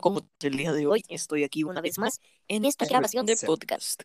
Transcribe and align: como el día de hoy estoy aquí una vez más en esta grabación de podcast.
como 0.00 0.28
el 0.40 0.56
día 0.56 0.72
de 0.72 0.86
hoy 0.86 1.04
estoy 1.08 1.44
aquí 1.44 1.64
una 1.64 1.80
vez 1.80 1.98
más 1.98 2.20
en 2.48 2.64
esta 2.64 2.86
grabación 2.86 3.26
de 3.26 3.36
podcast. 3.36 4.02